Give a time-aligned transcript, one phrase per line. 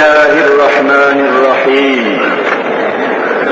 [0.00, 2.18] الله الرحمن الرحيم.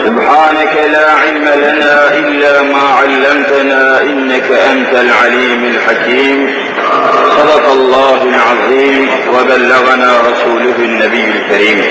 [0.04, 6.54] سبحانك لا علم لنا إلا ما علمتنا إنك أنت العليم الحكيم.
[7.36, 11.84] صدق الله العظيم وبلغنا رسوله النبي الكريم.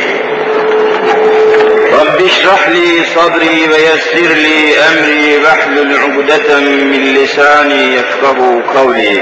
[1.94, 9.22] رب اشرح لي صدري ويسر لي أمري واحلل عقدة من لساني يفقه قولي.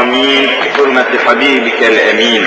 [0.00, 0.48] آمين.
[0.76, 2.46] حرمة حبيبك الأمين.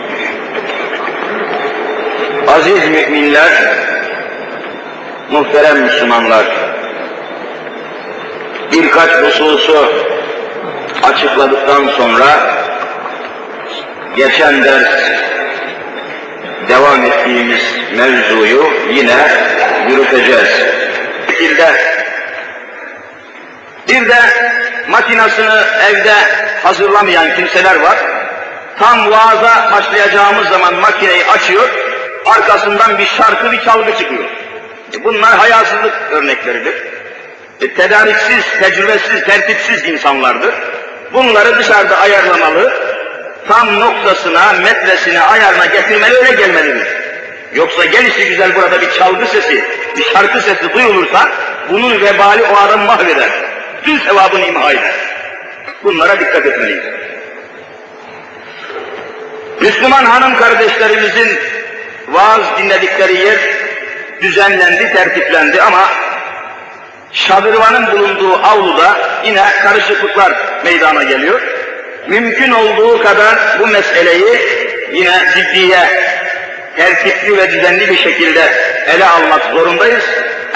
[2.47, 3.51] Aziz müminler,
[5.31, 6.45] muhterem Müslümanlar,
[8.71, 9.93] birkaç hususu
[11.03, 12.25] açıkladıktan sonra
[14.15, 14.89] geçen ders
[16.69, 17.61] devam ettiğimiz
[17.97, 19.27] mevzuyu yine
[19.89, 20.61] yürüteceğiz.
[21.39, 21.71] Bir de,
[23.87, 24.19] bir de
[24.89, 26.13] makinasını evde
[26.63, 27.97] hazırlamayan kimseler var.
[28.79, 31.69] Tam vaaza başlayacağımız zaman makineyi açıyor,
[32.25, 34.23] arkasından bir şarkı, bir çalgı çıkıyor.
[34.93, 36.75] E bunlar hayasızlık örnekleridir.
[37.61, 40.53] E tedariksiz, tecrübesiz, tertipsiz insanlardır.
[41.13, 42.73] Bunları dışarıda ayarlamalı,
[43.47, 46.87] tam noktasına, metresine, ayarına getirmeli, öyle gelmelidir.
[47.53, 49.65] Yoksa gelişi güzel burada bir çalgı sesi,
[49.97, 51.29] bir şarkı sesi duyulursa,
[51.69, 53.29] bunun vebali o adam mahveder.
[53.83, 54.93] Tüm sevabını imha eder.
[55.83, 56.83] Bunlara dikkat etmeliyiz.
[59.61, 61.39] Müslüman hanım kardeşlerimizin
[62.11, 63.39] vaaz dinledikleri yer
[64.21, 65.89] düzenlendi, tertiplendi ama
[67.11, 71.41] şadırvanın bulunduğu avluda yine karışıklıklar meydana geliyor.
[72.07, 74.39] Mümkün olduğu kadar bu meseleyi
[74.91, 75.79] yine ciddiye,
[76.77, 78.41] tertipli ve düzenli bir şekilde
[78.95, 80.03] ele almak zorundayız.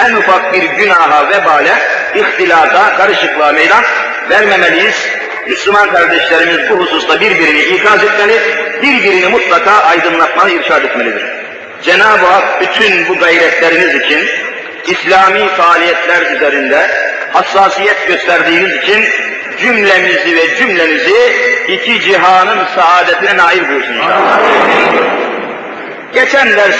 [0.06, 1.74] En ufak bir günaha, vebale,
[2.14, 3.84] ihtilata, karışıklığa meydan
[4.30, 5.08] vermemeliyiz.
[5.46, 8.40] Müslüman kardeşlerimiz bu hususta birbirini ikaz etmeli,
[8.82, 11.35] birbirini mutlaka aydınlatmalı, irşad etmelidir.
[11.82, 14.28] Cenab-ı Hak bütün bu gayretleriniz için,
[14.86, 16.90] İslami faaliyetler üzerinde
[17.32, 19.04] hassasiyet gösterdiğiniz için
[19.60, 21.32] cümlemizi ve cümlenizi
[21.68, 23.96] iki cihanın saadetine nail buyursun.
[26.12, 26.76] Geçen ders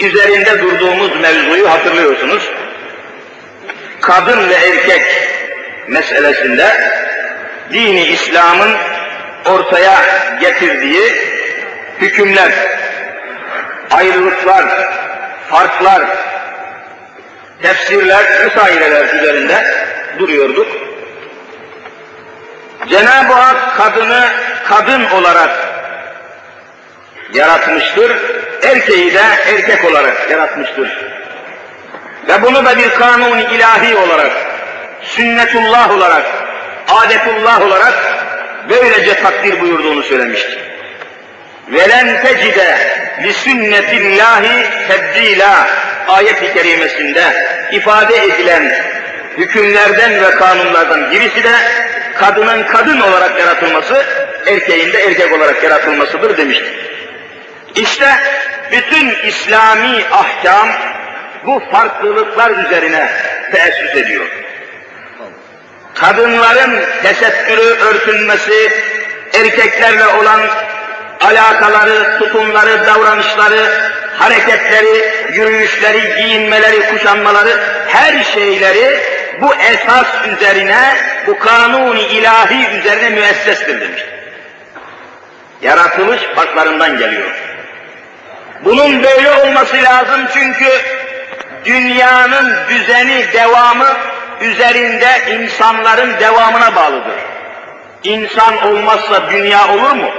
[0.00, 2.50] üzerinde durduğumuz mevzuyu hatırlıyorsunuz.
[4.00, 5.02] Kadın ve erkek
[5.88, 6.66] meselesinde
[7.72, 8.76] dini İslam'ın
[9.46, 9.98] ortaya
[10.40, 11.12] getirdiği
[12.00, 12.52] hükümler,
[13.96, 14.64] ayrılıklar,
[15.50, 16.02] farklar,
[17.62, 19.74] tefsirler vesaireler üzerinde
[20.18, 20.66] duruyorduk.
[22.88, 24.28] Cenab-ı Hak kadını
[24.68, 25.50] kadın olarak
[27.34, 28.12] yaratmıştır,
[28.62, 31.12] erkeği de erkek olarak yaratmıştır.
[32.28, 34.32] Ve bunu da bir kanun ilahi olarak,
[35.02, 36.24] sünnetullah olarak,
[36.88, 37.94] adetullah olarak
[38.68, 40.71] böylece takdir buyurduğunu söylemiştir.
[41.68, 42.78] Velen tecide
[43.22, 45.68] li sünnetillahi tebdila
[46.08, 47.22] ayet-i kerimesinde
[47.72, 48.72] ifade edilen
[49.38, 51.52] hükümlerden ve kanunlardan birisi de
[52.14, 54.04] kadının kadın olarak yaratılması,
[54.46, 56.72] erkeğin de erkek olarak yaratılmasıdır demiştir.
[57.76, 58.06] İşte
[58.72, 60.68] bütün İslami ahkam
[61.46, 63.08] bu farklılıklar üzerine
[63.52, 64.26] teessüs ediyor.
[65.94, 68.72] Kadınların tesettürü, örtünmesi,
[69.32, 70.40] erkeklerle olan
[71.24, 79.00] alakaları, tutumları, davranışları, hareketleri, yürüyüşleri, giyinmeleri, kuşanmaları, her şeyleri
[79.40, 80.96] bu esas üzerine,
[81.26, 84.02] bu kanun ilahi üzerine müessestir demiş.
[85.62, 87.30] Yaratılış farklarından geliyor.
[88.64, 90.68] Bunun böyle olması lazım çünkü
[91.64, 93.88] dünyanın düzeni, devamı
[94.40, 97.14] üzerinde insanların devamına bağlıdır.
[98.02, 100.10] İnsan olmazsa dünya olur mu?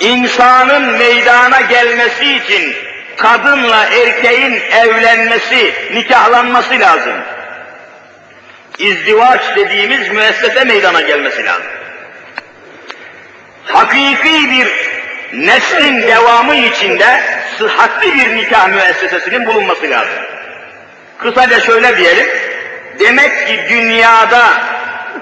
[0.00, 2.76] İnsanın meydana gelmesi için
[3.16, 7.14] kadınla erkeğin evlenmesi, nikahlanması lazım.
[8.78, 11.66] İzdivaç dediğimiz müessese meydana gelmesi lazım.
[13.64, 14.68] Hakiki bir
[15.32, 17.20] neslin devamı içinde
[17.58, 20.22] sıhhatli bir nikah müessesesinin bulunması lazım.
[21.18, 22.26] Kısaca şöyle diyelim,
[22.98, 24.44] demek ki dünyada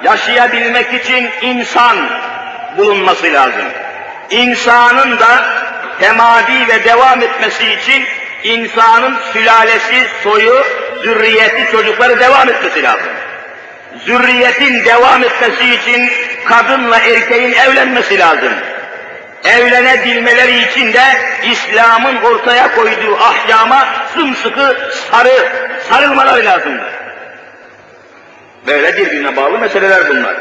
[0.04, 1.96] yaşayabilmek için insan
[2.76, 3.64] bulunması lazım.
[4.30, 5.46] İnsanın da
[6.00, 8.04] temadi ve devam etmesi için
[8.44, 10.64] insanın sülalesi, soyu,
[11.02, 13.12] zürriyeti, çocukları devam etmesi lazım.
[14.04, 16.10] Zürriyetin devam etmesi için
[16.44, 18.52] kadınla erkeğin evlenmesi lazım.
[19.44, 21.02] Evlenebilmeleri için de
[21.50, 24.76] İslam'ın ortaya koyduğu ahkama sımsıkı
[25.10, 25.48] sarı,
[25.88, 26.96] sarılmaları lazımdır.
[28.66, 30.36] Böyle birbirine bağlı meseleler bunlar.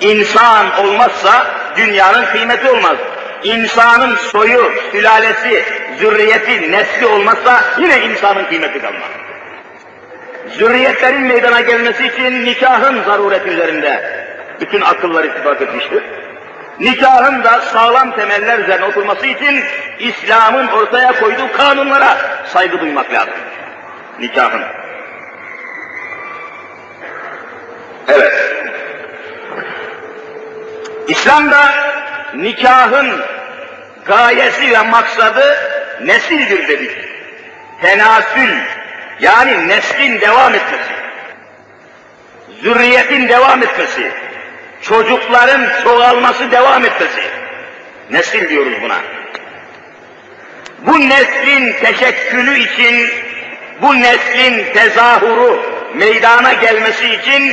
[0.00, 1.46] İnsan olmazsa
[1.76, 2.96] dünyanın kıymeti olmaz.
[3.44, 5.64] İnsanın soyu, sülalesi,
[5.98, 9.10] zürriyeti, nesli olmazsa yine insanın kıymeti kalmaz.
[10.58, 14.26] Zürriyetlerin meydana gelmesi için nikahın zarureti üzerinde
[14.60, 16.02] bütün akıllar ittifak etmiştir.
[16.80, 19.64] Nikahın da sağlam temeller üzerine oturması için
[19.98, 22.16] İslam'ın ortaya koyduğu kanunlara
[22.46, 23.34] saygı duymak lazım.
[24.20, 24.62] Nikahın.
[28.08, 28.45] Evet.
[31.08, 31.74] İslam'da
[32.34, 33.20] nikahın
[34.04, 35.56] gayesi ve maksadı
[36.02, 36.90] nesildir dedik.
[37.82, 38.50] Tenasül,
[39.20, 40.92] yani neslin devam etmesi.
[42.62, 44.12] Zürriyetin devam etmesi.
[44.82, 47.22] Çocukların çoğalması devam etmesi.
[48.10, 48.98] Nesil diyoruz buna.
[50.78, 53.10] Bu neslin teşekkülü için,
[53.82, 55.62] bu neslin tezahuru
[55.94, 57.52] meydana gelmesi için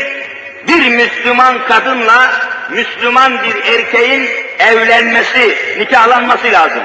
[0.67, 4.29] bir Müslüman kadınla Müslüman bir erkeğin
[4.59, 6.83] evlenmesi, nikahlanması lazım.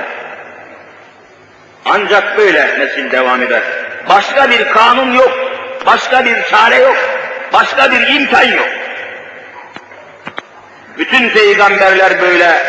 [1.85, 3.63] Ancak böyle nesil devam eder.
[4.09, 5.33] Başka bir kanun yok,
[5.87, 6.97] başka bir çare yok,
[7.53, 8.69] başka bir imkan yok.
[10.99, 12.63] Bütün peygamberler böyle,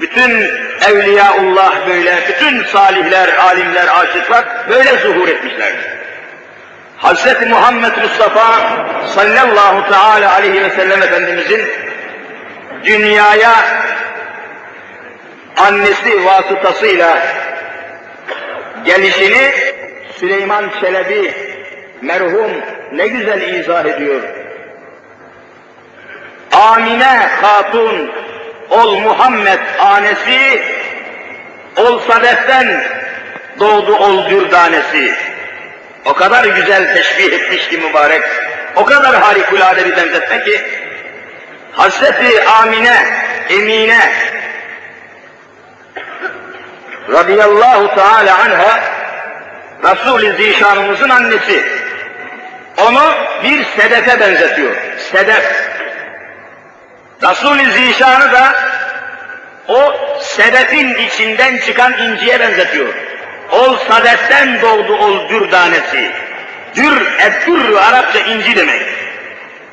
[0.00, 0.50] bütün
[0.88, 5.99] evliyaullah böyle, bütün salihler, alimler, aşıklar böyle zuhur etmişlerdir.
[7.02, 7.48] Hz.
[7.48, 8.48] Muhammed Mustafa
[9.06, 11.62] sallallahu teala aleyhi ve sellem Efendimizin
[12.84, 13.54] dünyaya
[15.56, 17.18] annesi vasıtasıyla
[18.84, 19.50] gelişini
[20.16, 21.34] Süleyman Çelebi
[22.02, 22.50] merhum
[22.92, 24.22] ne güzel izah ediyor.
[26.52, 28.10] Amine Hatun
[28.70, 30.62] ol Muhammed anesi
[31.76, 32.84] ol Sadef'ten
[33.60, 35.29] doğdu ol dürdanesi.
[36.04, 38.22] O kadar güzel teşbih etmiş ki mübarek,
[38.76, 40.60] o kadar harikulade bir benzetme ki,
[41.72, 43.06] Hazreti Amine,
[43.50, 44.12] Emine,
[47.12, 48.80] radıyallahu teala anha,
[49.84, 51.64] Resul-i Zişanımızın annesi,
[52.78, 53.14] onu
[53.44, 54.76] bir sedefe benzetiyor,
[55.12, 55.70] sedef.
[57.22, 58.54] Resul-i Zişan'ı da
[59.68, 62.94] o sedefin içinden çıkan inciye benzetiyor.
[63.52, 66.10] Ol sadetten doğdu ol dür tanesi.
[66.76, 68.82] Dür, eddürrü Arapça inci demek.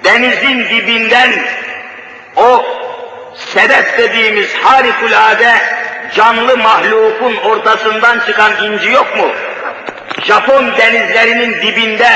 [0.03, 1.31] Denizin dibinden
[2.35, 2.65] o
[3.35, 5.53] sedef dediğimiz harikulade
[6.15, 9.27] canlı mahlukun ortasından çıkan inci yok mu?
[10.23, 12.09] Japon denizlerinin dibinde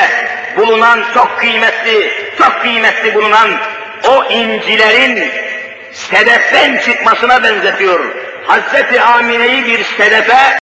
[0.57, 3.49] bulunan çok kıymetli, çok kıymetli bulunan
[4.07, 5.31] o incilerin
[5.91, 7.99] sedeften çıkmasına benzetiyor.
[8.47, 10.59] Hazreti Amine'yi bir sedefe,